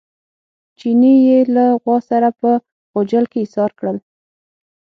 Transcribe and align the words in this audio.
چیني 0.77 1.13
یې 1.27 1.39
له 1.55 1.65
غوا 1.81 1.97
سره 2.09 2.27
په 2.39 2.51
غوجل 2.91 3.25
کې 3.31 3.39
ایسار 3.43 3.71
کړل. 3.79 3.97